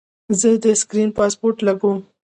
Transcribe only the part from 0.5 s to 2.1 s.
د سکرین پاسورډ لګوم.